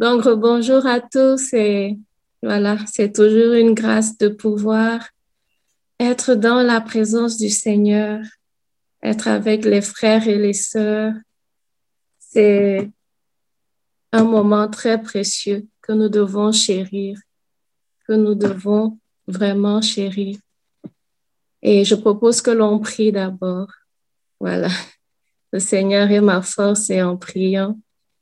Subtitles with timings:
[0.00, 1.98] Donc, bonjour à tous et
[2.42, 5.06] voilà, c'est toujours une grâce de pouvoir
[5.98, 8.22] être dans la présence du Seigneur,
[9.02, 11.12] être avec les frères et les sœurs.
[12.18, 12.90] C'est
[14.12, 17.18] un moment très précieux que nous devons chérir,
[18.08, 20.38] que nous devons vraiment chérir.
[21.60, 23.68] Et je propose que l'on prie d'abord.
[24.40, 24.70] Voilà.
[25.52, 27.78] Le Seigneur est ma force et en priant,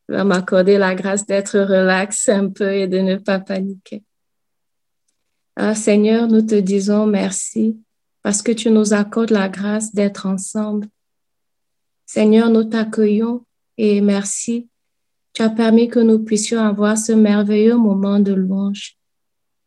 [0.08, 4.02] va m'accorder la grâce d'être relax un peu et de ne pas paniquer.
[5.56, 7.78] Ah, Seigneur, nous te disons merci
[8.22, 10.86] parce que tu nous accordes la grâce d'être ensemble.
[12.06, 13.44] Seigneur, nous t'accueillons
[13.76, 14.68] et merci.
[15.32, 18.96] Tu as permis que nous puissions avoir ce merveilleux moment de louange.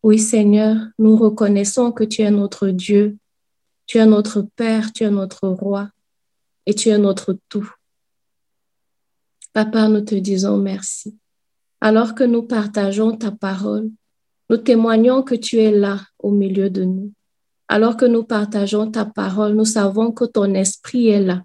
[0.03, 3.17] Oui, Seigneur, nous reconnaissons que tu es notre Dieu,
[3.85, 5.89] tu es notre Père, tu es notre Roi
[6.65, 7.71] et tu es notre tout.
[9.53, 11.17] Papa, nous te disons merci.
[11.81, 13.89] Alors que nous partageons ta parole,
[14.49, 17.11] nous témoignons que tu es là au milieu de nous.
[17.67, 21.43] Alors que nous partageons ta parole, nous savons que ton esprit est là.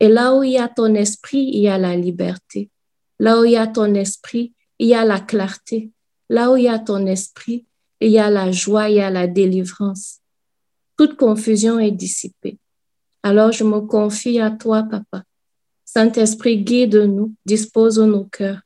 [0.00, 2.70] Et là où il y a ton esprit, il y a la liberté.
[3.18, 5.90] Là où il y a ton esprit, il y a la clarté.
[6.30, 7.66] Là où il y a ton esprit,
[8.00, 10.20] il y a la joie, il y a la délivrance.
[10.96, 12.58] Toute confusion est dissipée.
[13.22, 15.24] Alors je me confie à toi, Papa.
[15.90, 18.60] Saint-Esprit, guide-nous, dispose nos cœurs.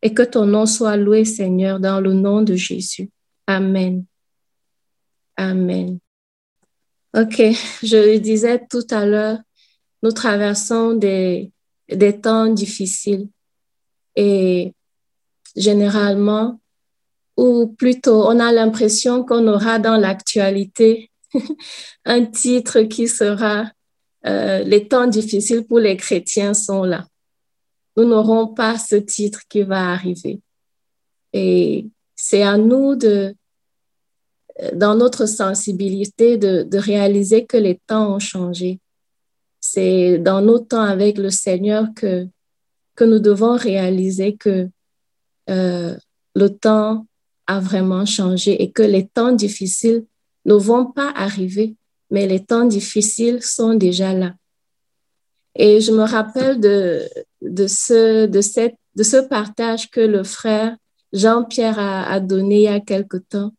[0.00, 3.10] Et que ton nom soit loué, Seigneur, dans le nom de Jésus.
[3.48, 4.04] Amen.
[5.36, 5.98] Amen.
[7.16, 7.42] OK,
[7.82, 9.38] je le disais tout à l'heure,
[10.04, 11.50] nous traversons des,
[11.88, 13.28] des temps difficiles
[14.14, 14.74] et
[15.56, 16.60] généralement,
[17.36, 21.10] ou plutôt on a l'impression qu'on aura dans l'actualité
[22.04, 23.72] un titre qui sera
[24.26, 27.06] euh, Les temps difficiles pour les chrétiens sont là.
[27.96, 30.40] Nous n'aurons pas ce titre qui va arriver.
[31.32, 33.34] Et c'est à nous de,
[34.74, 38.80] dans notre sensibilité, de, de réaliser que les temps ont changé.
[39.60, 42.26] C'est dans nos temps avec le Seigneur que,
[42.94, 44.68] que nous devons réaliser que
[45.50, 45.96] euh,
[46.34, 47.06] le temps
[47.46, 50.04] a vraiment changé et que les temps difficiles
[50.44, 51.76] ne vont pas arriver,
[52.12, 54.34] mais les temps difficiles sont déjà là.
[55.56, 57.00] Et je me rappelle de,
[57.40, 60.76] de, ce, de, cette, de ce partage que le frère
[61.14, 63.52] Jean-Pierre a, a donné il y a quelque temps.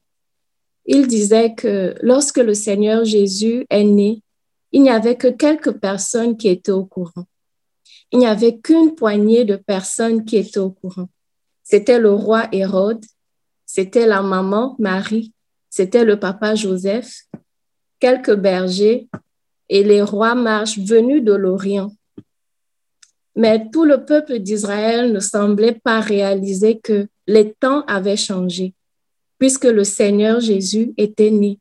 [0.85, 4.21] Il disait que lorsque le Seigneur Jésus est né,
[4.71, 7.25] il n'y avait que quelques personnes qui étaient au courant.
[8.11, 11.09] Il n'y avait qu'une poignée de personnes qui étaient au courant.
[11.63, 13.03] C'était le roi Hérode,
[13.65, 15.33] c'était la maman Marie
[15.75, 17.23] c'était le papa Joseph,
[18.03, 19.07] quelques bergers
[19.69, 21.89] et les rois marches venus de l'Orient.
[23.33, 28.73] Mais tout le peuple d'Israël ne semblait pas réaliser que les temps avaient changé,
[29.39, 31.59] puisque le Seigneur Jésus était né.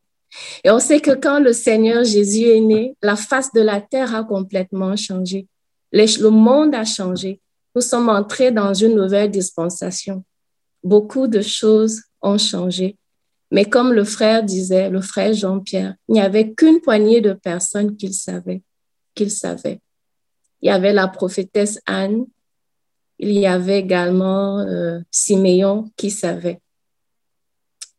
[0.64, 4.12] Et on sait que quand le Seigneur Jésus est né, la face de la terre
[4.12, 5.46] a complètement changé.
[5.92, 7.40] Le monde a changé.
[7.76, 10.24] Nous sommes entrés dans une nouvelle dispensation.
[10.82, 12.96] Beaucoup de choses ont changé.
[13.52, 17.96] Mais comme le frère disait, le frère Jean-Pierre, il n'y avait qu'une poignée de personnes
[17.96, 18.62] qu'il savait,
[19.14, 19.78] qu'il savait.
[20.62, 22.24] Il y avait la prophétesse Anne,
[23.18, 26.60] il y avait également euh, Siméon qui savait.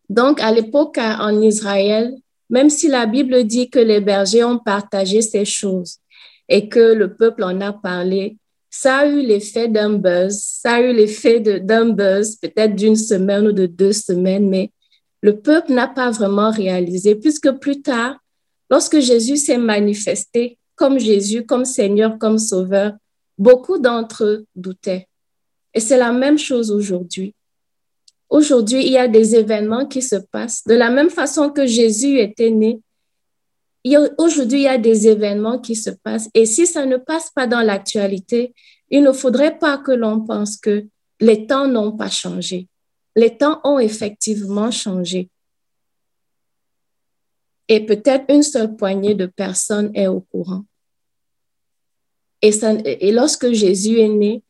[0.09, 2.15] Donc, à l'époque en Israël,
[2.49, 5.99] même si la Bible dit que les bergers ont partagé ces choses
[6.49, 8.37] et que le peuple en a parlé,
[8.71, 13.49] ça a eu l'effet d'un buzz, ça a eu l'effet d'un buzz peut-être d'une semaine
[13.49, 14.71] ou de deux semaines, mais
[15.23, 18.17] le peuple n'a pas vraiment réalisé, puisque plus tard,
[18.69, 22.91] lorsque Jésus s'est manifesté comme Jésus, comme Seigneur, comme Sauveur,
[23.37, 25.07] beaucoup d'entre eux doutaient.
[25.73, 27.33] Et c'est la même chose aujourd'hui.
[28.29, 30.65] Aujourd'hui, il y a des événements qui se passent.
[30.65, 32.81] De la même façon que Jésus était né,
[34.17, 36.29] aujourd'hui, il y a des événements qui se passent.
[36.33, 38.53] Et si ça ne passe pas dans l'actualité,
[38.89, 40.85] il ne faudrait pas que l'on pense que
[41.21, 42.67] les temps n'ont pas changé
[43.15, 45.29] les temps ont effectivement changé.
[47.67, 50.63] Et peut-être une seule poignée de personnes est au courant.
[52.41, 54.43] Et, lorsque Jésus est né,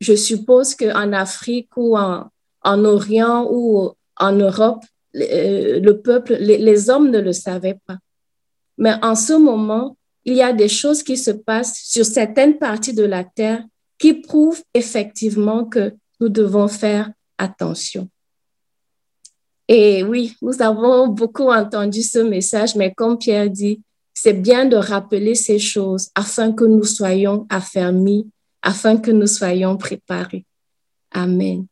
[0.00, 2.30] je suppose qu'en Afrique ou en,
[2.64, 4.82] Orient ou en Europe,
[5.14, 7.98] le, euh, peuple, les hommes ne le savaient pas.
[8.76, 12.94] Mais en ce moment, il y a des choses qui se passent sur certaines parties
[12.94, 13.64] de la terre
[13.98, 17.12] qui prouvent effectivement que nous devons faire
[17.42, 18.08] attention.
[19.68, 23.80] Et oui, nous avons beaucoup entendu ce message, mais comme Pierre dit,
[24.14, 28.30] c'est bien de rappeler ces choses afin que nous soyons affermis,
[28.60, 30.44] afin que nous soyons préparés.
[31.10, 31.66] Amen.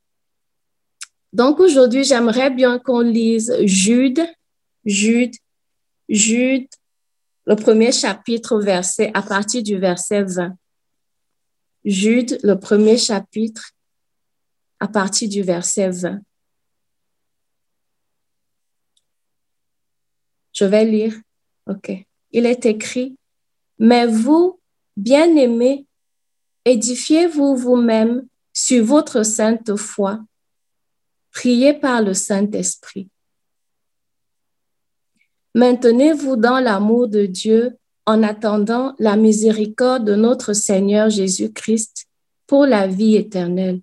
[1.33, 4.21] Donc aujourd'hui, j'aimerais bien qu'on lise Jude,
[4.85, 5.35] Jude,
[6.09, 6.67] Jude,
[7.47, 10.55] le premier chapitre verset à partir du verset 20.
[11.85, 13.71] Jude, le premier chapitre
[14.81, 16.21] à partir du verset 20.
[20.53, 21.15] Je vais lire.
[21.67, 21.93] OK.
[22.33, 23.17] Il est écrit,
[23.79, 24.61] mais vous,
[24.97, 25.87] bien-aimés,
[26.65, 30.21] édifiez-vous vous-même sur votre sainte foi.
[31.31, 33.09] Priez par le Saint-Esprit.
[35.55, 37.77] Maintenez-vous dans l'amour de Dieu
[38.07, 42.07] en attendant la miséricorde de notre Seigneur Jésus-Christ
[42.47, 43.81] pour la vie éternelle.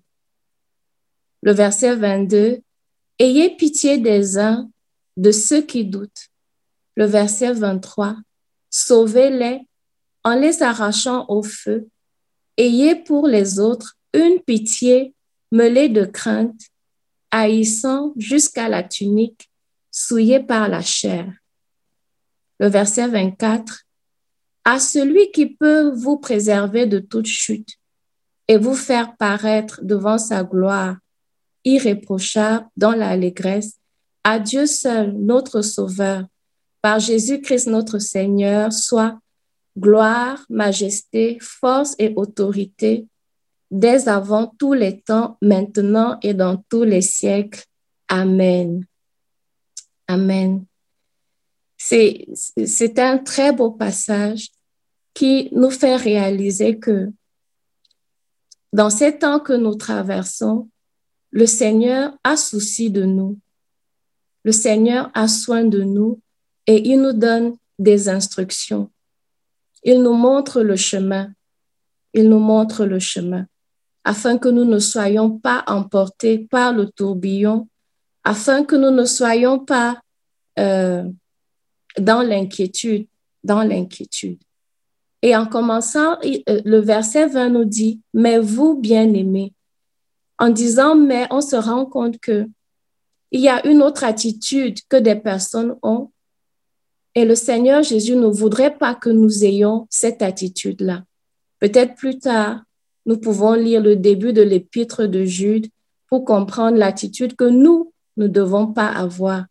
[1.42, 2.62] Le verset 22,
[3.20, 4.70] Ayez pitié des uns,
[5.16, 6.28] de ceux qui doutent.
[6.96, 8.16] Le verset 23,
[8.70, 9.60] Sauvez-les
[10.24, 11.88] en les arrachant au feu.
[12.56, 15.14] Ayez pour les autres une pitié
[15.50, 16.60] mêlée de crainte,
[17.30, 19.50] haïssant jusqu'à la tunique,
[19.90, 21.32] souillée par la chair.
[22.60, 23.84] Le verset 24,
[24.64, 27.76] à celui qui peut vous préserver de toute chute
[28.48, 30.96] et vous faire paraître devant sa gloire
[31.64, 33.74] irréprochable dans l'allégresse,
[34.24, 36.24] à Dieu seul, notre Sauveur,
[36.82, 39.18] par Jésus-Christ notre Seigneur, soit
[39.78, 43.06] gloire, majesté, force et autorité
[43.70, 47.64] dès avant tous les temps, maintenant et dans tous les siècles.
[48.08, 48.84] Amen.
[50.06, 50.64] Amen.
[51.76, 54.48] C'est un très beau passage
[55.14, 57.10] qui nous fait réaliser que
[58.72, 60.68] dans ces temps que nous traversons,
[61.30, 63.38] le Seigneur a souci de nous.
[64.44, 66.20] Le Seigneur a soin de nous
[66.66, 68.90] et il nous donne des instructions.
[69.82, 71.32] Il nous montre le chemin.
[72.14, 73.46] Il nous montre le chemin
[74.08, 77.68] afin que nous ne soyons pas emportés par le tourbillon,
[78.24, 80.00] afin que nous ne soyons pas
[80.58, 81.04] euh,
[81.98, 83.06] dans l'inquiétude,
[83.44, 84.38] dans l'inquiétude.
[85.20, 89.52] Et en commençant, euh, le verset 20 nous dit, mais vous, bien-aimés,
[90.38, 92.46] en disant mais, on se rend compte que
[93.30, 96.10] il y a une autre attitude que des personnes ont.
[97.14, 101.04] Et le Seigneur Jésus ne voudrait pas que nous ayons cette attitude-là.
[101.58, 102.62] Peut-être plus tard,
[103.04, 105.66] nous pouvons lire le début de l'épître de Jude
[106.08, 109.46] pour comprendre l'attitude que nous ne devons pas avoir.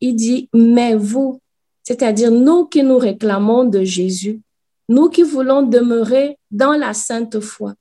[0.00, 1.40] Il dit, mais vous,
[1.82, 4.40] c'est-à-dire nous qui nous réclamons de Jésus,
[4.88, 7.74] nous qui voulons demeurer dans la sainte foi,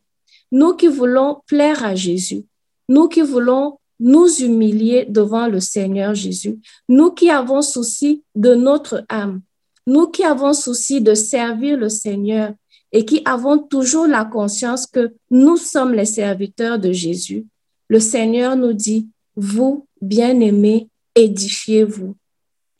[0.51, 2.45] nous qui voulons plaire à Jésus,
[2.89, 6.59] nous qui voulons nous humilier devant le Seigneur Jésus,
[6.89, 9.41] nous qui avons souci de notre âme,
[9.87, 12.53] nous qui avons souci de servir le Seigneur
[12.91, 17.45] et qui avons toujours la conscience que nous sommes les serviteurs de Jésus,
[17.87, 22.15] le Seigneur nous dit, vous, bien-aimés, édifiez-vous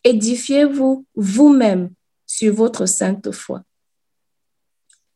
[0.04, 1.92] édifiez-vous vous-même
[2.26, 3.64] sur votre sainte foi.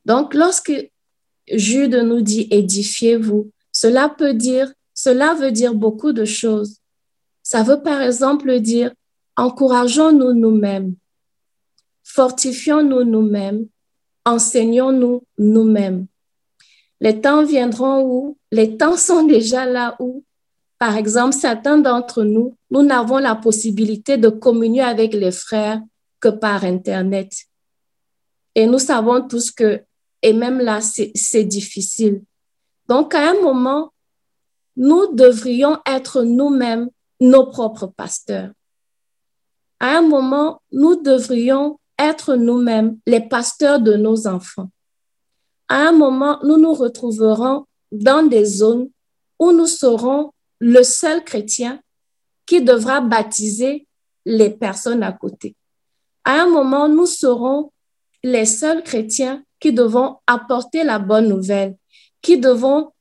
[0.06, 0.92] Donc, lorsque
[1.51, 6.77] Jude nous dit édifiez-vous, cela peut dire, cela veut dire beaucoup de choses.
[7.44, 8.94] Ça veut par exemple dire
[9.38, 10.95] encourageons-nous nous-mêmes,
[12.03, 13.68] fortifions-nous nous-mêmes,
[14.25, 16.07] enseignons-nous nous-mêmes.
[17.01, 20.24] Les temps viendront où, les temps sont déjà là où
[20.77, 25.81] par exemple, certains d'entre nous, nous n'avons la possibilité de communier avec les frères
[26.19, 27.31] que par Internet.
[28.56, 29.81] Et nous savons tous que,
[30.26, 32.24] et même là, c'est difficile.
[32.90, 33.94] Donc, à un moment,
[34.76, 36.90] nous devrions être nous-mêmes
[37.20, 38.50] nos propres pasteurs.
[39.80, 44.72] À un moment, nous devrions être nous-mêmes les pasteurs de nos enfants.
[45.68, 48.90] À un moment, nous nous retrouverons dans des zones
[49.38, 51.80] où nous serons le seul chrétien
[52.48, 53.88] qui devra baptiser
[54.26, 55.56] les personnes à côté.
[56.24, 57.72] À un moment, nous serons
[58.24, 61.76] les seuls chrétiens qui devons apporter la bonne nouvelle,
[62.22, 62.92] qui devons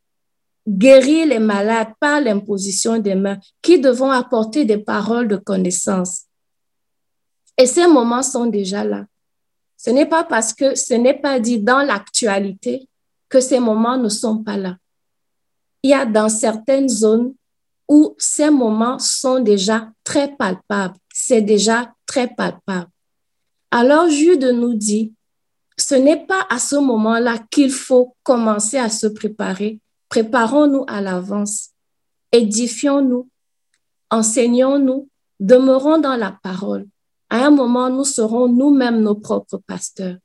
[0.66, 6.22] guérir les malades par l'imposition des mains, qui devons apporter des paroles de connaissance.
[7.58, 9.04] Et ces moments sont déjà là.
[9.76, 12.88] Ce n'est pas parce que ce n'est pas dit dans l'actualité
[13.28, 14.78] que ces moments ne sont pas là.
[15.82, 17.34] Il y a dans certaines zones
[17.86, 20.96] où ces moments sont déjà très palpables.
[21.12, 22.88] C'est déjà très palpable.
[23.70, 25.12] Alors Jude nous dit,
[25.76, 29.80] ce n'est pas à ce moment-là qu'il faut commencer à se préparer.
[30.08, 31.70] Préparons-nous à l'avance.
[32.32, 33.28] Édifions-nous.
[34.10, 35.08] Enseignons-nous.
[35.40, 36.86] Demeurons dans la parole.
[37.30, 40.16] À un moment, nous serons nous-mêmes nos propres pasteurs.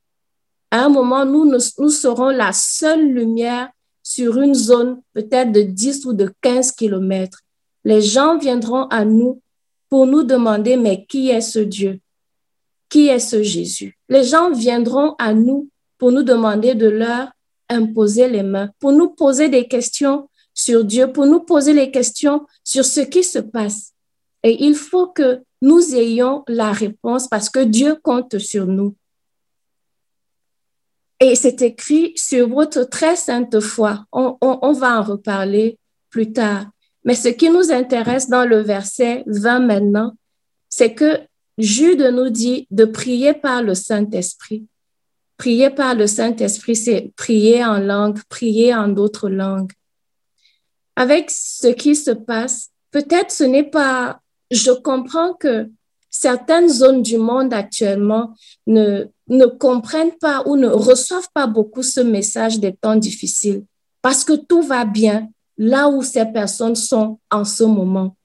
[0.70, 3.70] À un moment, nous, nous serons la seule lumière
[4.10, 7.42] sur une zone peut-être de 10 ou de 15 kilomètres,
[7.84, 9.40] les gens viendront à nous
[9.88, 12.00] pour nous demander, mais qui est ce Dieu?
[12.90, 13.98] Qui est ce Jésus?
[14.10, 17.32] Les gens viendront à nous pour nous demander de leur
[17.70, 22.46] imposer les mains, pour nous poser des questions sur Dieu, pour nous poser les questions
[22.64, 23.94] sur ce qui se passe.
[24.44, 28.96] Et il faut que nous ayons la réponse parce que Dieu compte sur nous.
[31.20, 34.06] Et c'est écrit sur votre très sainte foi.
[34.12, 35.78] On, on, va en reparler
[36.10, 36.68] plus tard.
[37.04, 40.14] Mais ce qui nous intéresse dans le verset 20 maintenant,
[40.70, 41.20] c'est que
[41.60, 44.66] Jude nous dit de prier par le Saint-Esprit.
[45.38, 49.72] Prier par le Saint-Esprit, c'est prier en langue, prier en d'autres langues.
[50.96, 55.70] Avec ce qui se passe, peut-être ce n'est pas, je comprends que
[56.10, 58.34] certaines zones du monde actuellement
[58.66, 63.64] ne, ne comprennent pas ou ne reçoivent pas beaucoup ce message des temps difficiles
[64.02, 68.16] parce que tout va bien là où ces personnes sont en ce moment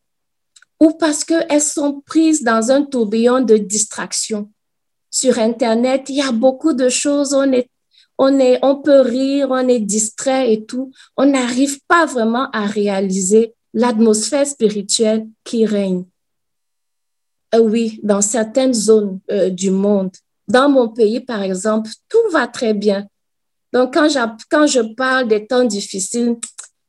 [0.81, 4.51] ou parce qu'elles sont prises dans un tourbillon de distraction.
[5.11, 7.71] Sur Internet, il y a beaucoup de choses, on est,
[8.19, 10.91] on est, on peut rire, on est distrait et tout.
[11.17, 16.05] On n'arrive pas vraiment à réaliser l'atmosphère spirituelle qui règne.
[17.55, 20.11] Euh, oui, dans certaines zones euh, du monde.
[20.49, 23.07] Dans mon pays, par exemple, tout va très bien.
[23.73, 24.09] Donc, quand,
[24.51, 26.37] quand je parle des temps difficiles,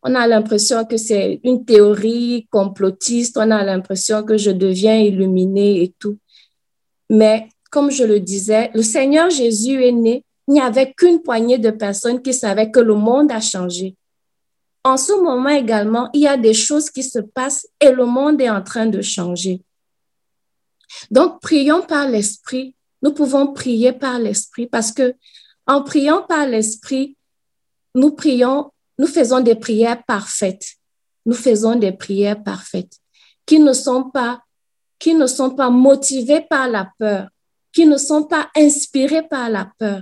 [0.08, 5.82] on a l'impression que c'est une théorie complotiste, on a l'impression que je deviens illuminé
[5.82, 6.20] et tout.
[7.10, 11.58] Mais comme je le disais, le Seigneur Jésus est né, il n'y avait qu'une poignée
[11.58, 13.96] de personnes qui savaient que le monde a changé.
[14.84, 18.40] En ce moment également, il y a des choses qui se passent et le monde
[18.40, 19.64] est en train de changer.
[21.10, 22.76] Donc, prions par l'Esprit.
[23.02, 25.16] Nous pouvons prier par l'Esprit parce que
[25.66, 27.18] en priant par l'Esprit,
[27.96, 30.76] nous prions nous faisons des prières parfaites.
[31.26, 33.00] Nous faisons des prières parfaites
[33.46, 34.42] qui ne sont pas,
[35.00, 37.30] qui ne sont pas motivées par la peur,
[37.72, 40.02] qui ne sont pas inspirées par la peur.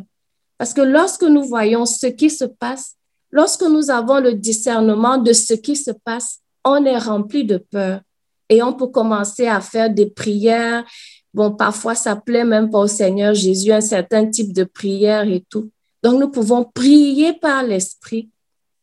[0.57, 2.95] Parce que lorsque nous voyons ce qui se passe,
[3.31, 8.01] lorsque nous avons le discernement de ce qui se passe, on est rempli de peur
[8.47, 10.85] et on peut commencer à faire des prières.
[11.33, 15.43] Bon, parfois, ça plaît même pas au Seigneur Jésus, un certain type de prière et
[15.49, 15.71] tout.
[16.03, 18.29] Donc, nous pouvons prier par l'Esprit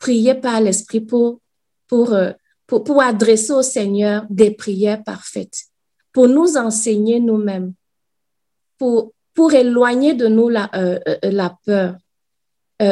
[0.01, 1.41] prier par l'Esprit pour,
[1.87, 2.33] pour, euh,
[2.67, 5.67] pour, pour adresser au Seigneur des prières parfaites,
[6.13, 7.75] pour nous enseigner nous-mêmes,
[8.79, 11.95] pour, pour éloigner de nous la, euh, euh, la peur.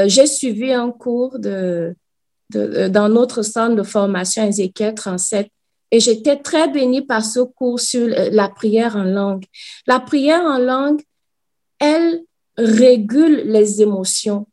[0.05, 1.97] J'ai suivi un cours de,
[2.51, 5.49] de, dans notre centre de formation Ézéchiel 37
[5.91, 9.47] et j'étais très bénie par ce cours sur la prière en langue.
[9.87, 11.01] La prière en langue,
[11.79, 12.21] elle
[12.59, 14.47] régule les émotions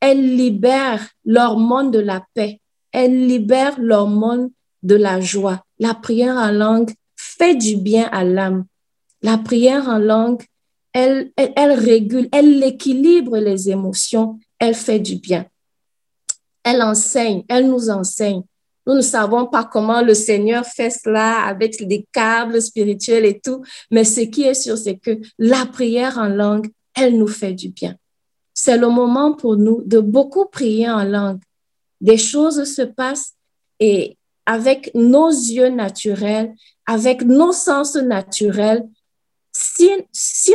[0.00, 2.60] elle libère l'hormone de la paix.
[2.92, 4.50] Elle libère l'hormone
[4.82, 5.64] de la joie.
[5.78, 8.64] La prière en langue fait du bien à l'âme.
[9.22, 10.42] La prière en langue,
[10.92, 15.46] elle, régule, elle équilibre les émotions, elle fait du bien.
[16.64, 18.42] Elle enseigne, elle nous enseigne.
[18.86, 23.62] Nous ne savons pas comment le Seigneur fait cela avec des câbles spirituels et tout,
[23.90, 27.68] mais ce qui est sûr, c'est que la prière en langue, elle nous fait du
[27.68, 27.96] bien
[28.60, 31.38] c'est le moment pour nous de beaucoup prier en langue.
[32.00, 33.34] Des choses se passent
[33.78, 36.52] et avec nos yeux naturels,
[36.84, 38.84] avec nos sens naturels,
[39.52, 39.88] si,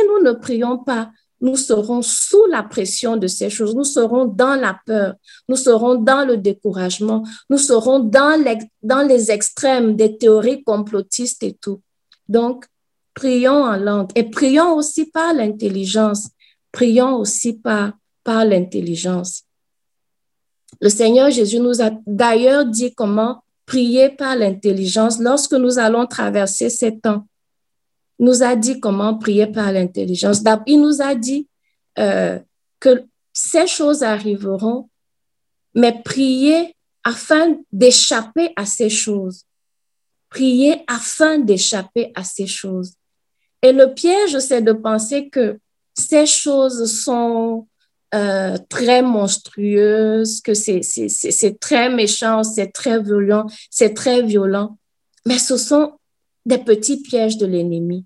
[0.06, 4.54] nous ne prions pas, nous serons sous la pression de ces choses, nous serons dans
[4.54, 5.14] la peur,
[5.48, 11.42] nous serons dans le découragement, nous serons dans les, dans les extrêmes des théories complotistes
[11.42, 11.80] et tout.
[12.28, 12.66] Donc,
[13.14, 16.28] prions en langue et prions aussi par l'intelligence
[16.74, 17.92] prions aussi par,
[18.24, 19.44] par l'intelligence.
[20.80, 26.68] Le Seigneur Jésus nous a d'ailleurs dit comment prier par l'intelligence lorsque nous allons traverser
[26.68, 27.26] ces temps.
[28.18, 30.42] Nous a dit comment prier par l'intelligence.
[30.66, 31.48] Il nous a dit
[31.98, 32.40] euh,
[32.80, 34.90] que ces choses arriveront,
[35.74, 39.44] mais prier afin d'échapper à ces choses.
[40.28, 42.94] Prier afin d'échapper à ces choses.
[43.62, 45.58] Et le piège, c'est de penser que
[45.94, 47.66] ces choses sont
[48.14, 54.78] euh, très monstrueuses, que c'est très méchant, c'est très violent, c'est très violent.
[55.26, 55.92] Mais ce sont
[56.46, 58.04] des petits pièges de l'ennemi.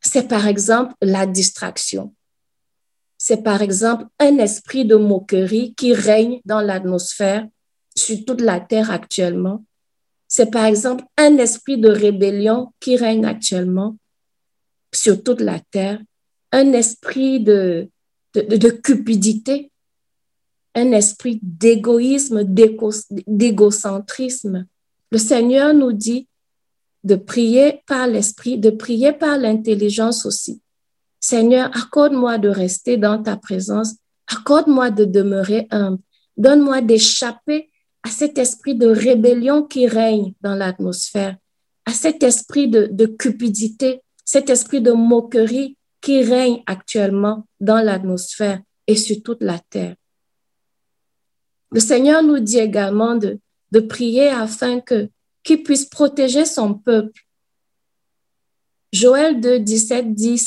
[0.00, 2.14] C'est par exemple la distraction.
[3.16, 7.46] C'est par exemple un esprit de moquerie qui règne dans l'atmosphère
[7.96, 9.64] sur toute la terre actuellement.
[10.28, 13.96] C'est par exemple un esprit de rébellion qui règne actuellement
[14.92, 16.00] sur toute la terre
[16.54, 17.90] un esprit de,
[18.34, 19.72] de, cupidité.
[20.76, 22.44] un esprit d'égoïsme,
[23.26, 24.66] d'égocentrisme.
[25.10, 26.28] Le Seigneur nous dit
[27.02, 30.62] de prier par l'esprit, de prier par l'intelligence aussi.
[31.18, 33.96] Seigneur, accorde-moi de rester dans ta présence,
[34.28, 35.98] accorde-moi de demeurer humble,
[36.36, 37.68] donne-moi d'échapper
[38.04, 41.36] à cet esprit de rébellion qui règne dans l'atmosphère,
[41.84, 48.60] à cet esprit de, de cupidité, cet esprit de moquerie qui règne actuellement dans l'atmosphère
[48.86, 49.96] et sur toute la terre.
[51.70, 55.08] Le Seigneur nous dit également de, de prier afin que
[55.42, 57.22] qu'il puisse protéger son peuple.
[58.92, 60.40] Joël 2, 17 dit,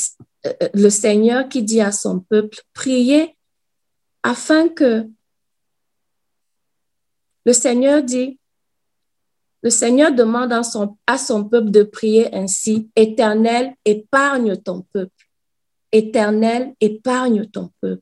[0.45, 3.35] euh, le Seigneur qui dit à son peuple, priez
[4.21, 5.07] afin que
[7.45, 8.39] le Seigneur dit,
[9.63, 15.26] le Seigneur demande à son, à son peuple de prier ainsi, Éternel, épargne ton peuple.
[15.91, 18.01] Éternel, épargne ton peuple.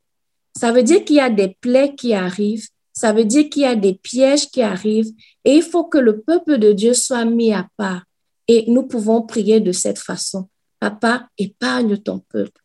[0.57, 3.65] Ça veut dire qu'il y a des plaies qui arrivent, ça veut dire qu'il y
[3.65, 5.11] a des pièges qui arrivent
[5.43, 8.03] et il faut que le peuple de Dieu soit mis à part.
[8.47, 10.47] Et nous pouvons prier de cette façon.
[10.79, 12.61] Papa, épargne ton peuple.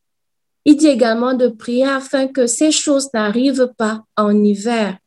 [0.64, 4.98] Il dit également de prier afin que ces choses n'arrivent pas en hiver,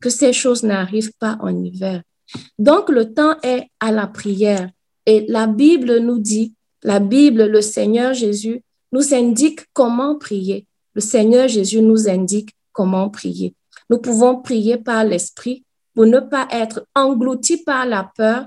[0.00, 2.02] que ces choses n'arrivent pas en hiver.
[2.58, 4.70] Donc le temps est à la prière.
[5.06, 8.62] Et la Bible nous dit, la Bible, le Seigneur Jésus
[8.92, 10.66] nous indique comment prier.
[10.94, 13.54] Le Seigneur Jésus nous indique comment prier.
[13.90, 18.46] Nous pouvons prier par l'Esprit pour ne pas être engloutis par la peur,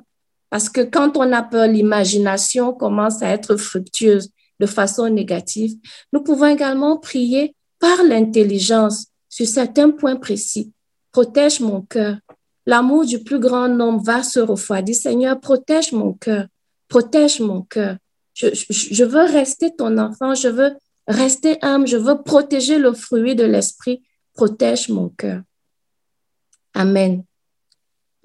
[0.50, 5.74] parce que quand on a peur, l'imagination commence à être fructueuse de façon négative.
[6.14, 10.72] Nous pouvons également prier par l'intelligence sur certains points précis.
[11.12, 12.18] Protège mon cœur.
[12.66, 14.96] L'amour du plus grand nombre va se refroidir.
[14.96, 16.48] Seigneur, protège mon cœur.
[16.88, 17.98] Protège mon cœur.
[18.36, 20.76] Je, veux rester ton enfant, je veux
[21.08, 24.04] rester âme, je veux protéger le fruit de l'esprit.
[24.34, 25.42] Protège mon cœur.
[26.74, 27.24] Amen.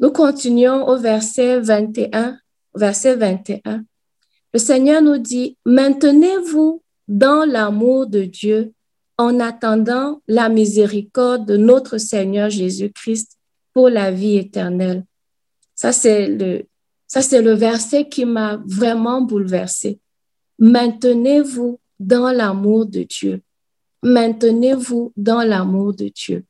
[0.00, 2.38] Nous continuons au verset 21.
[2.74, 3.84] Verset 21.
[4.52, 8.72] Le Seigneur nous dit, maintenez-vous dans l'amour de Dieu
[9.16, 13.38] en attendant la miséricorde de notre Seigneur Jésus-Christ
[13.72, 15.04] pour la vie éternelle.
[15.76, 16.66] Ça, c'est le,
[17.10, 19.98] ça, c'est le verset qui m'a vraiment bouleversé.
[20.60, 23.42] Maintenez-vous dans l'amour de Dieu.
[24.04, 26.44] Maintenez-vous dans l'amour de Dieu.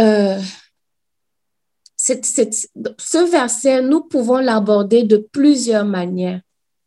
[0.00, 0.40] Euh,
[1.98, 6.40] ce verset, nous pouvons l'aborder de plusieurs manières.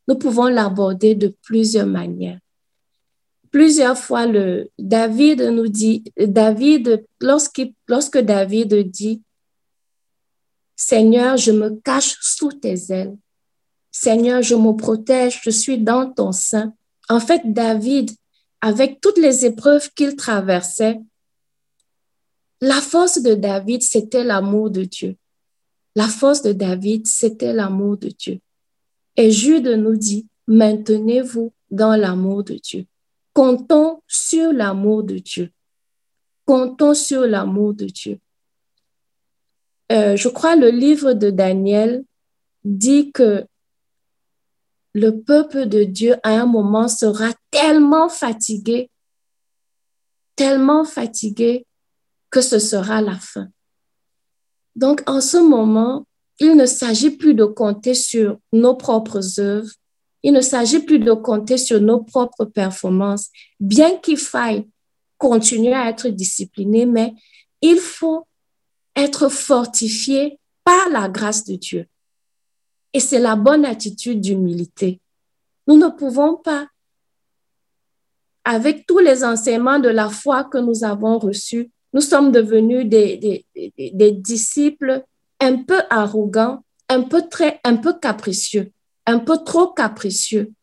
[0.07, 2.39] Nous pouvons l'aborder de plusieurs manières.
[3.51, 9.21] Plusieurs fois, le, David nous dit, David, lorsque David dit,
[10.83, 13.15] Seigneur, je me cache sous tes ailes.
[13.91, 16.73] Seigneur, je me protège, je suis dans ton sein.
[17.07, 18.09] En fait, David,
[18.61, 20.99] avec toutes les épreuves qu'il traversait,
[22.61, 25.17] la force de David, c'était l'amour de Dieu.
[25.95, 28.39] La force de David, c'était l'amour de Dieu.
[29.15, 32.87] Et Jude nous dit, maintenez-vous dans l'amour de Dieu.
[33.33, 35.51] Comptons sur l'amour de Dieu.
[36.43, 38.19] Comptons sur l'amour de Dieu.
[39.91, 42.05] Euh, je crois le livre de Daniel
[42.63, 43.45] dit que
[44.93, 48.89] le peuple de Dieu à un moment sera tellement fatigué,
[50.35, 51.65] tellement fatigué
[52.29, 53.49] que ce sera la fin.
[54.75, 56.05] Donc en ce moment,
[56.39, 59.71] il ne s'agit plus de compter sur nos propres œuvres,
[60.23, 64.67] il ne s'agit plus de compter sur nos propres performances, bien qu'il faille
[65.17, 67.13] continuer à être discipliné, mais
[67.61, 68.25] il faut
[68.95, 71.87] être fortifié par la grâce de Dieu.
[72.93, 74.99] Et c'est la bonne attitude d'humilité.
[75.67, 76.67] Nous ne pouvons pas,
[78.43, 83.45] avec tous les enseignements de la foi que nous avons reçus, nous sommes devenus des,
[83.55, 85.03] des, disciples
[85.39, 88.71] un peu arrogants, un peu très, un peu capricieux,
[89.05, 90.53] un peu trop capricieux.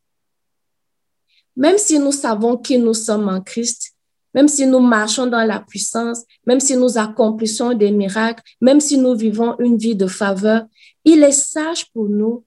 [1.56, 3.94] Même si nous savons qui nous sommes en Christ,
[4.34, 8.98] même si nous marchons dans la puissance, même si nous accomplissons des miracles, même si
[8.98, 10.66] nous vivons une vie de faveur,
[11.04, 12.44] il est sage pour nous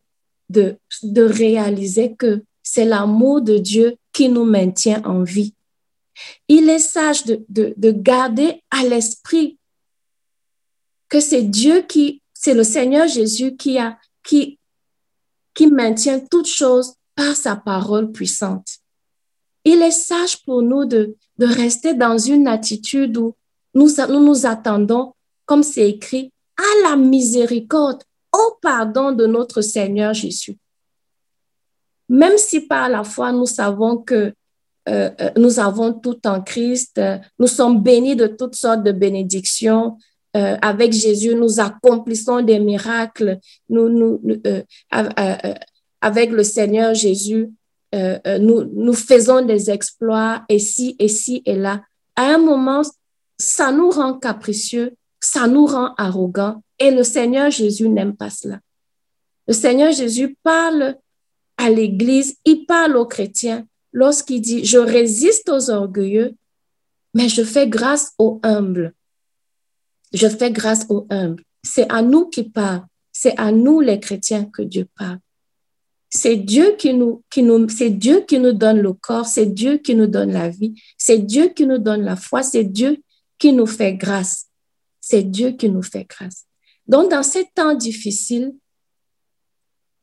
[0.49, 0.77] de,
[1.15, 5.53] réaliser que c'est l'amour de Dieu qui nous maintient en vie.
[6.47, 9.57] Il est sage de, de, de garder à l'esprit
[11.09, 14.59] que c'est Dieu qui, c'est le Seigneur Jésus qui a, qui,
[15.53, 18.67] qui maintient toutes choses par sa parole puissante.
[19.63, 23.33] Il est sage pour nous de, de rester dans une attitude où
[23.73, 25.13] nous nous, nous attendons,
[25.45, 30.57] comme c'est écrit, à la miséricorde, au pardon de notre Seigneur Jésus.
[32.09, 34.33] Même si par la foi, nous savons que
[34.89, 36.99] euh, euh, nous avons tout en Christ,
[37.39, 39.97] nous sommes bénis de toutes sortes de bénédictions.
[40.33, 43.37] avec Jésus, nous accomplissons des miracles.
[43.67, 44.21] Nous,
[46.01, 47.51] avec le Seigneur Jésus,
[47.93, 51.83] nous, nous faisons des exploits ici, ici et là.
[52.15, 52.81] À un moment,
[53.37, 56.63] ça nous rend capricieux, ça nous rend arrogants.
[56.79, 58.59] Et le Seigneur Jésus n'aime pas cela.
[59.47, 60.95] Le Seigneur Jésus parle
[61.57, 66.35] à l'Église, il parle aux chrétiens lorsqu'il dit, je résiste aux orgueilleux,
[67.13, 68.93] mais je fais grâce aux humbles.
[70.13, 71.43] Je fais grâce aux humbles.
[71.63, 72.85] C'est à nous qui parle.
[73.11, 75.19] C'est à nous les chrétiens que Dieu parle.
[76.13, 79.77] C'est Dieu qui nous, qui nous, c'est Dieu qui nous donne le corps, c'est Dieu
[79.77, 83.01] qui nous donne la vie, c'est Dieu qui nous donne la foi, c'est Dieu
[83.39, 84.47] qui nous fait grâce.
[84.99, 86.45] C'est Dieu qui nous fait grâce.
[86.85, 88.53] Donc, dans ces temps difficiles,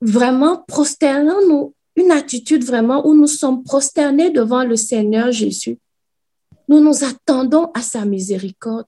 [0.00, 5.78] vraiment prosternons-nous, une attitude vraiment où nous sommes prosternés devant le Seigneur Jésus.
[6.68, 8.86] Nous nous attendons à sa miséricorde.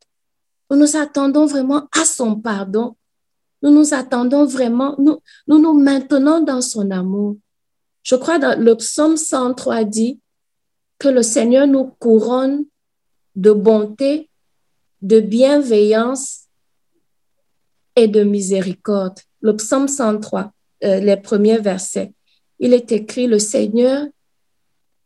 [0.70, 2.96] Nous nous attendons vraiment à son pardon.
[3.62, 7.36] Nous nous attendons vraiment, nous nous, maintenons dans son amour.
[8.02, 10.20] Je crois dans le psaume 103 dit
[10.98, 12.64] que le Seigneur nous couronne
[13.36, 14.30] de bonté,
[15.02, 16.46] de bienveillance
[17.96, 19.18] et de miséricorde.
[19.40, 20.52] Le psaume 103.
[20.82, 22.14] Euh, les premiers versets.
[22.58, 24.06] Il est écrit, le Seigneur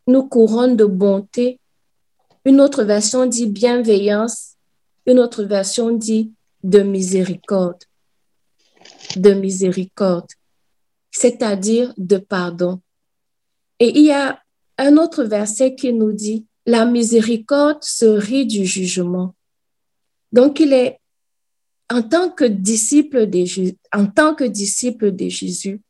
[0.06, 1.58] nous couronne de bonté.
[2.44, 4.54] Une autre version dit bienveillance.
[5.06, 7.82] Une autre version dit de miséricorde.
[9.16, 10.28] De miséricorde,
[11.10, 12.80] c'est-à-dire de pardon.
[13.78, 14.40] Et il y a
[14.78, 19.34] un autre verset qui nous dit, la miséricorde se rit du jugement.
[20.32, 20.98] Donc, il est
[21.90, 25.80] en tant que disciple de Jésus, en tant que disciple de Jésus,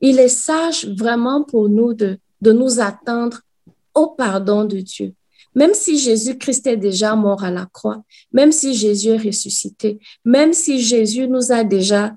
[0.00, 3.40] il est sage vraiment pour nous de, de nous attendre
[3.94, 5.14] au pardon de Dieu.
[5.54, 10.52] Même si Jésus-Christ est déjà mort à la croix, même si Jésus est ressuscité, même
[10.52, 12.14] si Jésus nous a déjà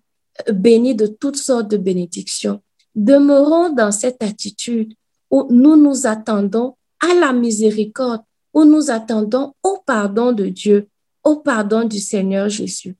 [0.51, 2.61] bénis de toutes sortes de bénédictions,
[2.95, 4.93] demeurons dans cette attitude
[5.29, 8.21] où nous nous attendons à la miséricorde,
[8.53, 10.87] où nous attendons au pardon de Dieu,
[11.23, 12.95] au pardon du Seigneur Jésus.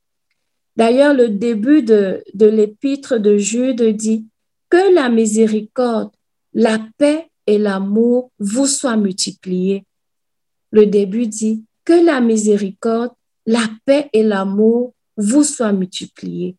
[0.76, 4.26] D'ailleurs, le début de, de l'épître de Jude dit
[4.70, 6.12] que la miséricorde,
[6.54, 9.84] la paix et l'amour vous soient multipliés.
[10.72, 13.12] Le début dit que la miséricorde,
[13.46, 16.56] la paix et l'amour vous soient multipliés.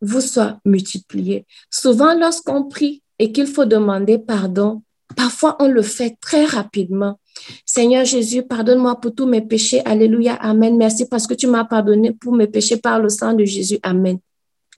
[0.00, 1.46] Vous soient multipliés.
[1.70, 4.82] Souvent, lorsqu'on prie et qu'il faut demander pardon,
[5.16, 7.18] parfois on le fait très rapidement.
[7.64, 9.82] Seigneur Jésus, pardonne-moi pour tous mes péchés.
[9.84, 10.34] Alléluia.
[10.34, 10.76] Amen.
[10.76, 13.78] Merci parce que tu m'as pardonné pour mes péchés par le sang de Jésus.
[13.82, 14.18] Amen.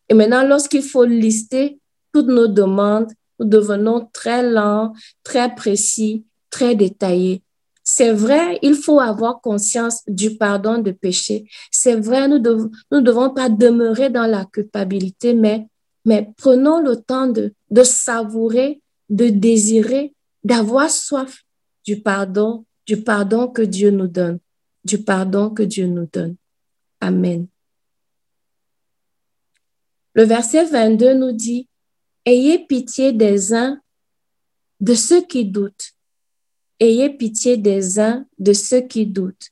[0.08, 1.78] Et maintenant, lorsqu'il faut lister
[2.12, 4.92] toutes nos demandes, nous devenons très lents,
[5.24, 7.41] très précis, très détaillés.
[7.94, 11.44] C'est vrai, il faut avoir conscience du pardon de péché.
[11.70, 15.66] C'est vrai, nous ne devons pas demeurer dans la culpabilité, mais,
[16.07, 21.42] mais prenons le temps de, de savourer, de désirer, d'avoir soif
[21.85, 24.38] du pardon, du pardon que Dieu nous donne,
[24.87, 26.37] du pardon que Dieu nous donne.
[26.98, 27.46] Amen.
[30.14, 31.68] Le verset 22 nous dit,
[32.24, 33.83] Ayez pitié des uns
[34.81, 35.92] de ceux qui doutent.
[36.83, 39.51] Ayez pitié des uns de ceux qui doutent.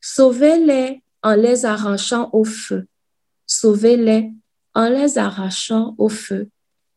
[0.00, 2.86] Sauvez-les en les arrachant au feu.
[3.46, 4.32] Sauvez-les
[4.74, 6.48] en les arrachant au feu.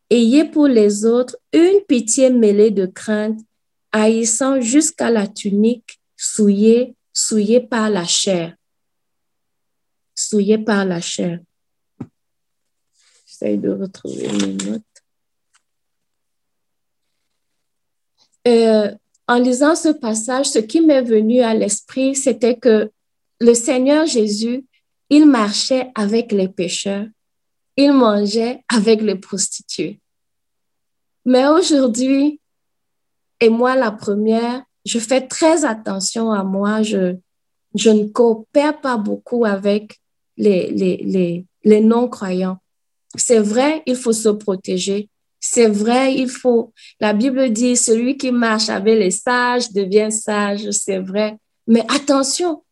[0.09, 3.41] Ayez pour les autres une pitié mêlée de crainte
[3.91, 8.55] haïssant jusqu'à la tunique, souillée, souillée par la chair.
[10.15, 11.41] Souillée par la chair.
[13.27, 14.83] J'essaie de retrouver mes notes.
[18.47, 18.95] Euh,
[19.29, 22.89] en lisant ce passage, ce qui m'est venu à l'esprit, c'était que
[23.39, 24.65] le Seigneur Jésus,
[25.11, 27.05] il marchait avec les pécheurs,
[27.77, 29.99] il mangeait avec les prostituées.
[31.25, 32.41] Mais aujourd'hui,
[33.39, 36.81] et moi, la première, je fais très attention à moi.
[36.81, 37.15] Je,
[37.75, 39.99] ne coopère pas beaucoup avec
[40.37, 42.57] les non-croyants.
[43.15, 45.07] C'est vrai, il faut se protéger.
[45.39, 46.73] C'est vrai, il faut.
[46.99, 50.69] La Bible dit, celui qui marche avec les sages devient sage.
[50.71, 51.37] C'est vrai.
[51.65, 52.63] Mais attention,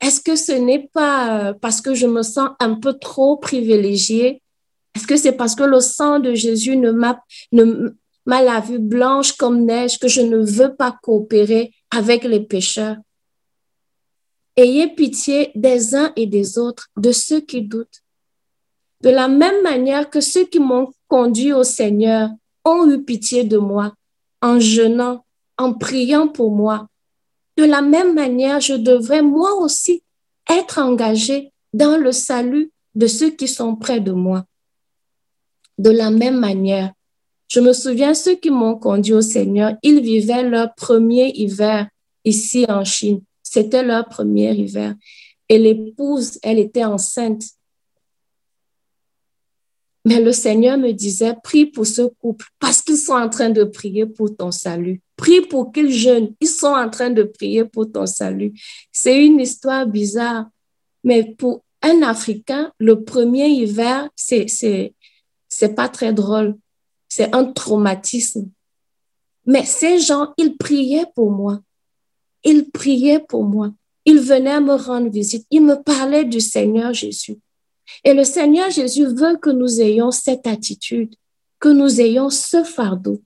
[0.00, 4.42] est-ce que ce n'est pas euh, parce que je me sens un peu trop privilégiée?
[4.94, 7.22] Est-ce que c'est parce que le sang de Jésus ne m'a,
[7.52, 12.96] m'a la vue blanche comme neige, que je ne veux pas coopérer avec les pécheurs?
[14.56, 18.02] Ayez pitié des uns et des autres, de ceux qui doutent.
[19.02, 22.30] De la même manière que ceux qui m'ont conduit au Seigneur
[22.64, 23.92] ont eu pitié de moi
[24.40, 25.26] en jeûnant,
[25.58, 26.86] en priant pour moi,
[27.60, 30.02] de la même manière, je devrais moi aussi
[30.48, 34.46] être engagé dans le salut de ceux qui sont près de moi.
[35.76, 36.92] De la même manière,
[37.48, 41.88] je me souviens, ceux qui m'ont conduit au Seigneur, ils vivaient leur premier hiver
[42.24, 43.20] ici en Chine.
[43.42, 44.94] C'était leur premier hiver.
[45.50, 47.42] Et l'épouse, elle était enceinte.
[50.10, 53.62] Mais le Seigneur me disait, prie pour ce couple parce qu'ils sont en train de
[53.62, 55.00] prier pour ton salut.
[55.14, 56.34] Prie pour qu'ils jeûnent.
[56.40, 58.52] Ils sont en train de prier pour ton salut.
[58.90, 60.46] C'est une histoire bizarre.
[61.04, 64.94] Mais pour un Africain, le premier hiver, c'est, c'est,
[65.48, 66.56] c'est pas très drôle.
[67.08, 68.50] C'est un traumatisme.
[69.46, 71.60] Mais ces gens, ils priaient pour moi.
[72.42, 73.70] Ils priaient pour moi.
[74.04, 75.46] Ils venaient me rendre visite.
[75.52, 77.38] Ils me parlaient du Seigneur Jésus.
[78.04, 81.14] Et le Seigneur Jésus veut que nous ayons cette attitude,
[81.58, 83.22] que nous ayons ce fardeau,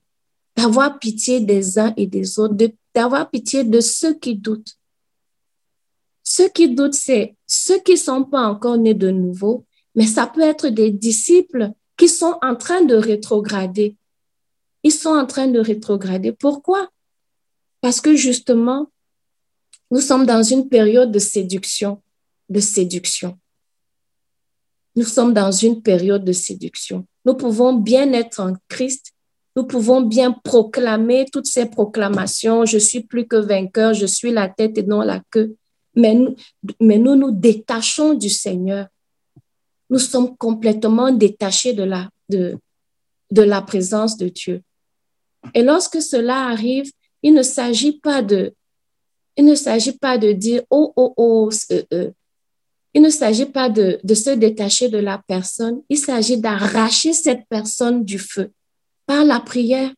[0.55, 2.55] d'avoir pitié des uns et des autres,
[2.93, 4.77] d'avoir pitié de ceux qui doutent.
[6.23, 10.27] Ceux qui doutent, c'est ceux qui ne sont pas encore nés de nouveau, mais ça
[10.27, 13.95] peut être des disciples qui sont en train de rétrograder.
[14.83, 16.31] Ils sont en train de rétrograder.
[16.31, 16.89] Pourquoi?
[17.81, 18.91] Parce que justement,
[19.91, 22.01] nous sommes dans une période de séduction,
[22.49, 23.37] de séduction.
[24.95, 27.05] Nous sommes dans une période de séduction.
[27.25, 29.11] Nous pouvons bien être en Christ.
[29.55, 32.65] Nous pouvons bien proclamer toutes ces proclamations.
[32.65, 33.93] Je suis plus que vainqueur.
[33.93, 35.55] Je suis la tête et non la queue.
[35.95, 36.35] Mais nous,
[36.81, 38.87] mais nous nous détachons du Seigneur.
[39.89, 42.57] Nous sommes complètement détachés de la, de,
[43.31, 44.61] de la présence de Dieu.
[45.53, 48.53] Et lorsque cela arrive, il ne s'agit pas de,
[49.37, 52.11] il ne s'agit pas de dire, oh, oh, oh, euh, euh,
[52.95, 58.05] il ne s'agit pas de, se détacher de la personne, il s'agit d'arracher cette personne
[58.05, 58.53] du feu
[59.05, 59.93] par la prière,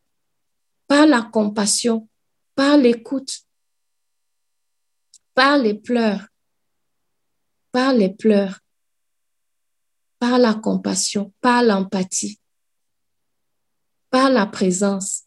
[0.88, 2.08] par la compassion,
[2.56, 3.42] par l'écoute,
[5.32, 6.26] par les pleurs,
[7.70, 8.58] par les pleurs,
[10.18, 12.40] par la compassion, par l'empathie,
[14.10, 15.22] par la présence,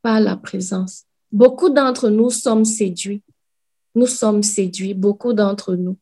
[0.00, 1.04] par la présence.
[1.30, 3.22] Beaucoup d'entre nous sommes séduits.
[3.94, 5.98] Nous sommes séduits, beaucoup d'entre nous.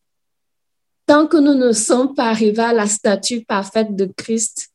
[1.11, 4.69] Tant que nous ne sommes pas arrivés à la statue parfaite de Christ,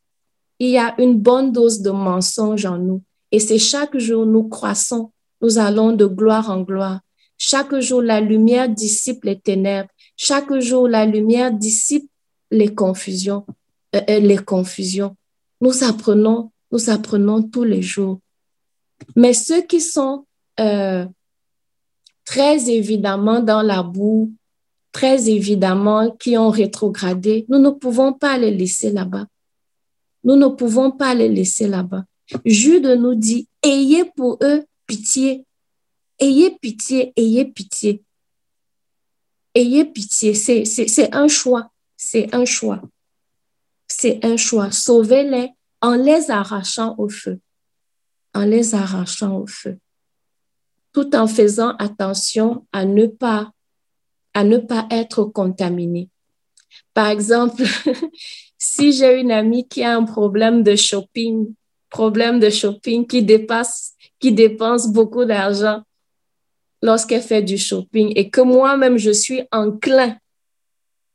[0.59, 3.01] il y a une bonne dose de mensonge en nous.
[3.31, 6.99] Et c'est chaque jour nous croissons, nous allons de gloire en gloire.
[7.37, 9.87] Chaque jour, la lumière dissipe les ténèbres.
[10.17, 12.11] Chaque jour, la lumière dissipe
[12.51, 13.45] les confusions.
[13.95, 15.15] Euh, euh, les confusions.
[15.61, 18.19] Nous apprenons, nous apprenons tous les jours.
[19.15, 20.25] Mais ceux qui sont
[20.59, 21.05] euh,
[22.25, 24.33] très évidemment dans la boue,
[24.95, 29.25] très évidemment, qui ont rétrogradé, nous ne pouvons pas les laisser là-bas.
[30.23, 32.05] Nous ne pouvons pas les laisser là-bas.
[32.45, 35.43] Jude nous dit, ayez pour eux pitié.
[36.17, 38.03] Ayez pitié, ayez pitié.
[39.53, 41.73] Ayez pitié, c'est un choix.
[41.97, 42.81] C'est un choix.
[43.89, 44.71] C'est un choix.
[44.71, 45.49] Sauvez-les
[45.81, 47.41] en les arrachant au feu.
[48.33, 49.77] En les arrachant au feu.
[50.93, 53.51] Tout en faisant attention à ne pas
[54.35, 56.09] à ne pas être contaminé.
[56.93, 57.63] Par exemple,
[58.57, 61.53] si j'ai une amie qui a un problème de shopping,
[61.89, 65.81] problème de shopping qui dépasse, qui dépense beaucoup d'argent
[66.81, 70.17] lorsqu'elle fait du shopping et que moi-même je suis enclin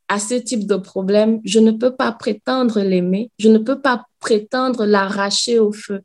[0.08, 4.06] à ce type de problème, je ne peux pas prétendre l'aimer, je ne peux pas
[4.18, 6.00] prétendre l'arracher au feu.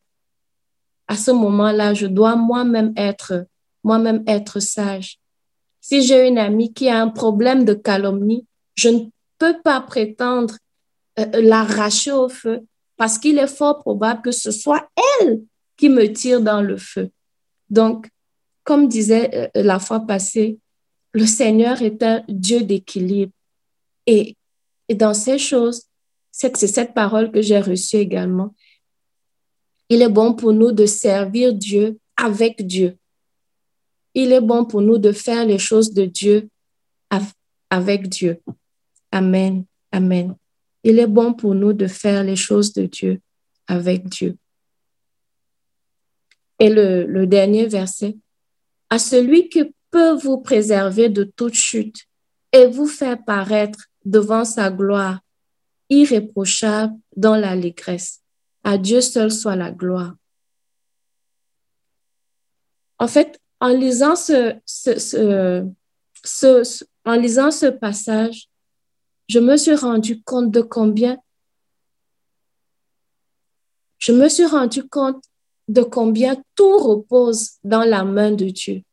[1.07, 3.45] À ce moment-là, je dois moi-même être,
[3.83, 5.17] moi-même être sage.
[5.87, 9.01] Si j'ai une amie qui a un problème de calomnie, je ne
[9.37, 10.57] peux pas prétendre
[11.19, 12.65] euh, l'arracher au feu
[12.97, 14.89] parce qu'il est fort probable que ce soit
[15.21, 15.43] elle
[15.77, 17.11] qui me tire dans le feu.
[17.69, 18.09] Donc,
[18.63, 20.57] comme disait euh, la fois passée,
[21.11, 23.33] le Seigneur est un Dieu d'équilibre.
[24.07, 24.35] Et
[24.89, 25.83] dans ces choses,
[26.31, 28.55] c'est cette parole que j'ai reçue également.
[29.89, 32.97] Il est bon pour nous de servir Dieu avec Dieu
[34.15, 36.49] il est bon pour nous de faire les choses de Dieu
[37.69, 38.41] avec Dieu.
[39.11, 39.65] Amen.
[39.91, 40.35] Amen.
[40.83, 43.21] Il est bon pour nous de faire les choses de Dieu
[43.67, 44.37] avec Dieu.
[46.59, 48.17] Et le, dernier verset,
[48.89, 52.05] à celui qui peut vous préserver de toute chute
[52.53, 55.19] et vous faire paraître devant sa gloire
[55.89, 58.21] irréprochable dans l'allégresse.
[58.63, 60.15] À Dieu seul soit la gloire.
[62.97, 64.53] En fait, en lisant ce,
[67.03, 68.47] en lisant ce passage,
[69.27, 71.17] je me suis rendu compte de combien
[73.97, 75.23] je me suis rendu compte
[75.67, 78.83] de combien tout repose dans la main de Dieu.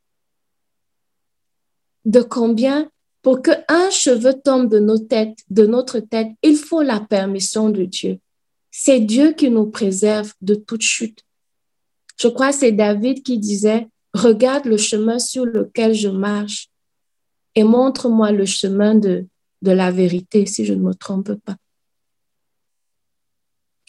[2.07, 7.01] De combien, pour qu'un cheveu tombe de nos têtes, de notre tête, il faut la
[7.01, 8.21] permission de Dieu.
[8.71, 11.27] C'est Dieu qui nous préserve de toute chute.
[12.19, 16.69] Je crois que c'est David qui disait, regarde le chemin sur lequel je marche
[17.55, 19.27] et montre-moi le chemin de,
[19.63, 21.57] la vérité, si je ne me trompe pas.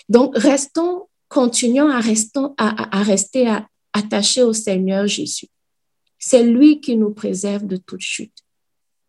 [0.09, 3.47] Donc, restons, continuons à rester
[3.93, 5.47] attachés au Seigneur Jésus.
[6.19, 8.37] C'est lui qui nous préserve de toute chute.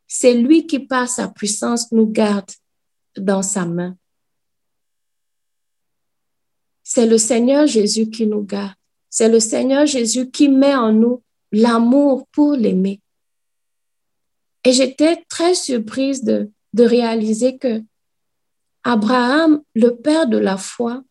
[0.07, 2.50] C'est lui qui, par sa puissance, nous garde
[3.16, 3.96] dans sa main.
[6.83, 8.74] C'est le Seigneur Jésus qui nous garde.
[9.16, 11.22] C'est le Seigneur Jésus qui met en nous
[11.53, 13.00] l'amour pour l'aimer.
[14.64, 17.81] Et j'étais très surprise de, réaliser que
[18.83, 21.05] Abraham, le père de la foi,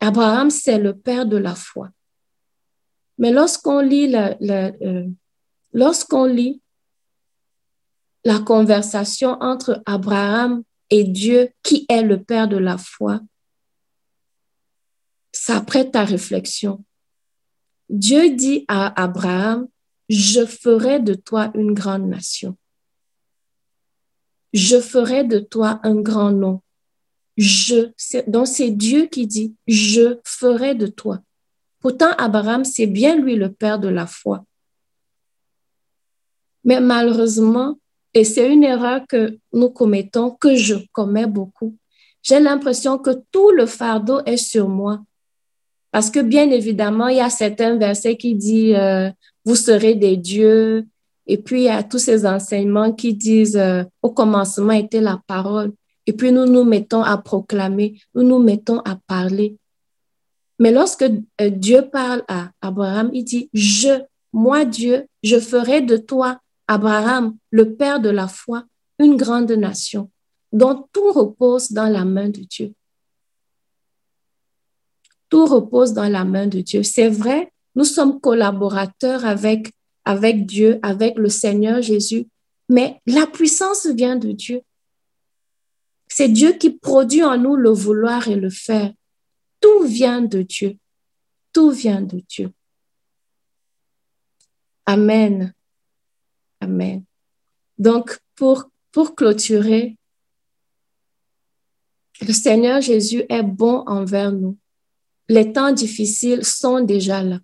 [0.00, 1.90] Abraham, c'est le père de la foi.
[3.18, 5.06] Mais lorsqu'on lit euh,
[5.74, 6.62] lorsqu'on lit
[8.24, 13.20] la conversation entre Abraham et Dieu, qui est le père de la foi,
[15.30, 16.82] ça prête à réflexion.
[17.88, 19.68] Dieu dit à Abraham,
[20.08, 22.56] je ferai de toi une grande nation.
[24.52, 26.60] Je ferai de toi un grand nom.
[27.36, 27.90] Je,
[28.26, 31.20] donc c'est Dieu qui dit, je ferai de toi.
[31.80, 34.44] Pourtant, Abraham, c'est bien lui le père de la foi.
[36.64, 37.78] Mais malheureusement,
[38.14, 41.76] et c'est une erreur que nous commettons, que je commets beaucoup,
[42.22, 45.02] j'ai l'impression que tout le fardeau est sur moi.
[45.92, 49.10] Parce que bien évidemment, il y a certains versets qui disent, euh,
[49.44, 50.86] vous serez des dieux.
[51.26, 55.20] Et puis, il y a tous ces enseignements qui disent, euh, au commencement était la
[55.26, 55.72] parole.
[56.06, 59.56] Et puis nous nous mettons à proclamer, nous nous mettons à parler.
[60.58, 64.02] Mais lorsque euh, Dieu parle à Abraham, il dit, je,
[64.32, 68.64] moi Dieu, je ferai de toi, Abraham, le père de la foi,
[68.98, 70.10] une grande nation,
[70.52, 72.72] dont tout repose dans la main de Dieu.
[75.32, 76.82] Tout repose dans la main de Dieu.
[76.82, 79.72] C'est vrai, nous sommes collaborateurs avec,
[80.44, 82.28] Dieu, avec le Seigneur Jésus,
[82.68, 84.60] mais la puissance vient de Dieu.
[86.06, 88.92] C'est Dieu qui produit en nous le vouloir et le faire.
[89.58, 90.76] Tout vient de Dieu.
[91.54, 92.52] Tout vient de Dieu.
[94.84, 95.54] Amen.
[96.60, 97.04] Amen.
[97.78, 99.96] Donc, pour clôturer,
[102.20, 104.58] le Seigneur Jésus est bon envers nous.
[105.28, 107.38] Les temps difficiles sont déjà là.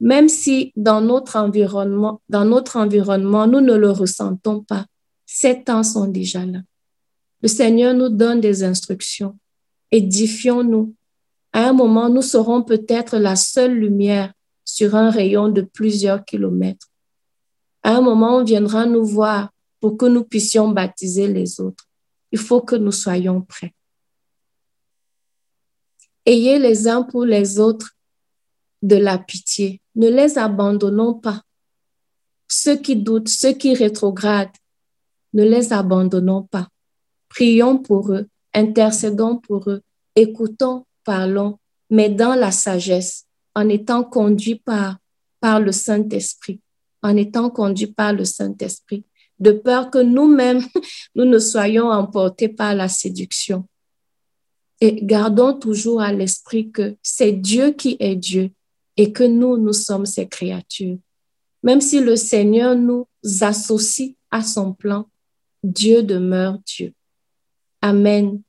[0.00, 4.86] Même si dans notre environnement, dans notre nous ne le ressentons pas,
[5.26, 6.60] ces temps sont déjà là.
[7.42, 9.38] Le Seigneur nous donne des instructions.
[9.90, 10.94] Édifions-nous.
[11.52, 14.32] À un moment, nous serons peut-être la seule lumière
[14.64, 16.88] sur un rayon de plusieurs kilomètres.
[17.82, 21.84] À un moment, on viendra nous voir pour que nous puissions baptiser les autres.
[22.32, 23.72] Il faut que nous soyons prêts.
[26.28, 27.96] Ayez les uns pour les autres
[28.82, 29.80] de la pitié.
[29.94, 31.40] Ne les abandonnons pas.
[32.46, 34.58] Ceux qui doutent, ceux qui rétrogradent,
[35.32, 36.68] ne les abandonnons pas.
[37.30, 39.80] Prions pour eux, intercédons pour eux,
[40.16, 44.98] écoutons, parlons, mais dans la sagesse, en étant conduits par,
[45.42, 46.60] le Saint-Esprit,
[47.02, 49.02] en étant conduits par le Saint-Esprit,
[49.38, 50.60] de peur que nous-mêmes,
[51.14, 53.64] nous ne soyons emportés par la séduction.
[54.80, 58.50] Et gardons toujours à l'esprit que c'est Dieu qui est Dieu
[58.96, 60.98] et que nous, nous sommes ses créatures.
[61.62, 63.06] Même si le Seigneur nous
[63.40, 65.08] associe à son plan,
[65.64, 66.92] Dieu demeure Dieu.
[67.82, 68.42] Amen.